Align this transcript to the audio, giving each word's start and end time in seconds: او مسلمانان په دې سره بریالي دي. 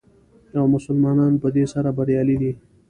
او 0.57 0.65
مسلمانان 0.75 1.33
په 1.41 1.47
دې 1.55 1.65
سره 1.73 1.89
بریالي 1.97 2.35
دي. 2.41 2.51